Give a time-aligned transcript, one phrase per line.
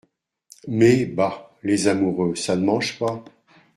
[0.67, 1.53] Mais, bah!
[1.61, 3.23] les amoureux, ça ne mange pas!